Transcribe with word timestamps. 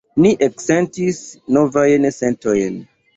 Ni 0.23 0.29
eksentis 0.45 1.19
novajn 1.57 2.09
sentojn. 2.17 2.81